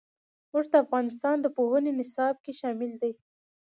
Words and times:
اوښ 0.53 0.65
د 0.71 0.75
افغانستان 0.83 1.35
د 1.41 1.45
پوهنې 1.57 1.91
نصاب 1.99 2.35
کې 2.43 2.51
شامل 2.59 2.91
دي. 3.01 3.13